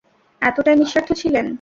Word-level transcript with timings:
এতটাই 0.41 0.75
নিঃস্বার্থ 0.75 1.09
ছিলেন। 1.13 1.45